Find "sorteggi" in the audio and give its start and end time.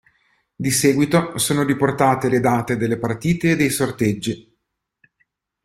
3.69-4.57